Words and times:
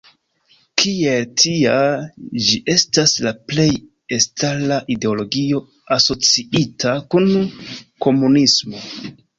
Kiel 0.83 1.27
tia, 1.41 1.75
ĝi 2.47 2.57
estas 2.77 3.13
la 3.27 3.35
plej 3.51 3.67
elstara 4.19 4.81
ideologio 4.97 5.63
asociita 5.99 6.99
kun 7.15 7.33
komunismo. 8.09 8.87